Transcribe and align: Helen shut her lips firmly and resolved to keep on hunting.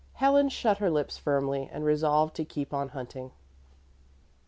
Helen 0.13 0.49
shut 0.49 0.79
her 0.79 0.89
lips 0.89 1.19
firmly 1.19 1.69
and 1.71 1.85
resolved 1.85 2.35
to 2.37 2.43
keep 2.43 2.73
on 2.73 2.89
hunting. 2.89 3.29